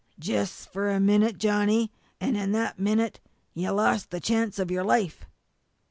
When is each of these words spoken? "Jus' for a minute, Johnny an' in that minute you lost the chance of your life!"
"Jus' 0.17 0.65
for 0.65 0.89
a 0.89 0.99
minute, 0.99 1.37
Johnny 1.37 1.91
an' 2.19 2.35
in 2.35 2.53
that 2.53 2.79
minute 2.79 3.19
you 3.53 3.69
lost 3.69 4.09
the 4.09 4.19
chance 4.19 4.57
of 4.57 4.71
your 4.71 4.83
life!" 4.83 5.27